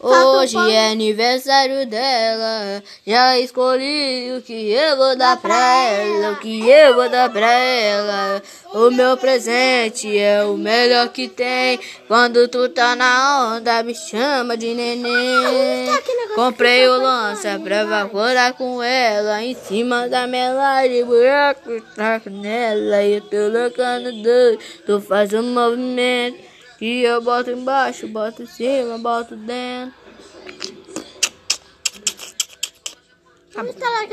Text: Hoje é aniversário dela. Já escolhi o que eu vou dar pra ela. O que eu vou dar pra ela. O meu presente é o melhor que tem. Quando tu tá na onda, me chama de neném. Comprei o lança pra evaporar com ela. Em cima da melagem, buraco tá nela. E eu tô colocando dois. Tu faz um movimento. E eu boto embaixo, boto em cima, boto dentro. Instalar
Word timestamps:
Hoje 0.00 0.56
é 0.56 0.92
aniversário 0.92 1.84
dela. 1.86 2.82
Já 3.04 3.36
escolhi 3.38 4.32
o 4.36 4.42
que 4.42 4.70
eu 4.70 4.96
vou 4.96 5.16
dar 5.16 5.36
pra 5.36 5.56
ela. 5.56 6.32
O 6.32 6.36
que 6.36 6.68
eu 6.68 6.94
vou 6.94 7.08
dar 7.08 7.28
pra 7.30 7.52
ela. 7.52 8.42
O 8.72 8.92
meu 8.92 9.16
presente 9.16 10.16
é 10.16 10.44
o 10.44 10.56
melhor 10.56 11.08
que 11.08 11.26
tem. 11.26 11.80
Quando 12.06 12.46
tu 12.46 12.68
tá 12.68 12.94
na 12.94 13.56
onda, 13.56 13.82
me 13.82 13.92
chama 13.94 14.56
de 14.56 14.72
neném. 14.72 15.88
Comprei 16.36 16.86
o 16.86 17.00
lança 17.00 17.58
pra 17.58 17.80
evaporar 17.80 18.54
com 18.54 18.80
ela. 18.80 19.42
Em 19.42 19.54
cima 19.54 20.08
da 20.08 20.28
melagem, 20.28 21.04
buraco 21.04 21.80
tá 21.96 22.20
nela. 22.26 23.02
E 23.02 23.14
eu 23.14 23.20
tô 23.22 23.30
colocando 23.30 24.12
dois. 24.22 24.58
Tu 24.86 25.00
faz 25.00 25.32
um 25.32 25.42
movimento. 25.42 26.38
E 26.80 27.02
eu 27.02 27.20
boto 27.20 27.50
embaixo, 27.50 28.06
boto 28.06 28.42
em 28.42 28.46
cima, 28.46 28.98
boto 28.98 29.34
dentro. 29.34 29.94
Instalar 33.56 34.06